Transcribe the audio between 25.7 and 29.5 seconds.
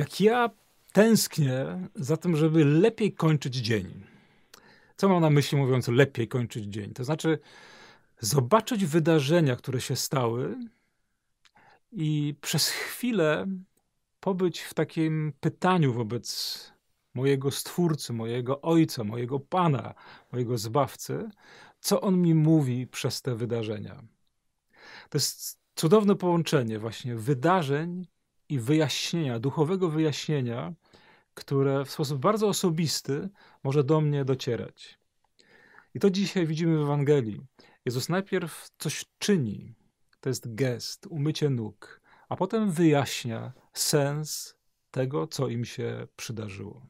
cudowne połączenie właśnie wydarzeń i wyjaśnienia,